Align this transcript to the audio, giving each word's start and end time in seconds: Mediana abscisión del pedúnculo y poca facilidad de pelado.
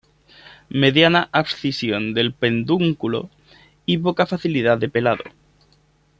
Mediana 0.69 1.29
abscisión 1.31 2.15
del 2.15 2.33
pedúnculo 2.33 3.29
y 3.85 3.99
poca 3.99 4.25
facilidad 4.25 4.79
de 4.79 4.89
pelado. 4.89 5.23